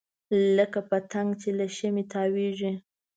[0.57, 2.71] لکه پتنګ چې له شمعې تاویږي.